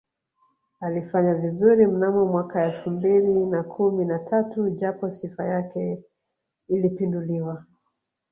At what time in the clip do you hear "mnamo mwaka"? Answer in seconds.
1.87-2.65